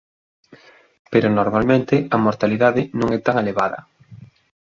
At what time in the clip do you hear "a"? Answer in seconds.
2.15-2.17